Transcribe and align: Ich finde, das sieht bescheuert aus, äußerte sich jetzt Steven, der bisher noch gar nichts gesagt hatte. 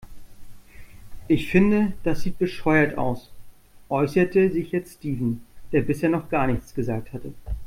Ich 1.27 1.51
finde, 1.51 1.93
das 2.01 2.23
sieht 2.23 2.39
bescheuert 2.39 2.97
aus, 2.97 3.29
äußerte 3.89 4.49
sich 4.49 4.71
jetzt 4.71 4.95
Steven, 4.97 5.45
der 5.73 5.81
bisher 5.81 6.09
noch 6.09 6.27
gar 6.27 6.47
nichts 6.47 6.73
gesagt 6.73 7.13
hatte. 7.13 7.31